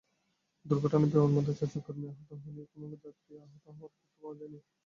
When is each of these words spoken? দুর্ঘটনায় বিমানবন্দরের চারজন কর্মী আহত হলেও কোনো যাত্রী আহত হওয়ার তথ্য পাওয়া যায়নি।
দুর্ঘটনায় 0.65 1.09
বিমানবন্দরের 1.11 1.57
চারজন 1.59 1.81
কর্মী 1.85 2.05
আহত 2.09 2.29
হলেও 2.43 2.65
কোনো 2.71 2.85
যাত্রী 2.95 3.31
আহত 3.45 3.65
হওয়ার 3.67 3.91
তথ্য 3.93 4.13
পাওয়া 4.19 4.35
যায়নি। 4.39 4.59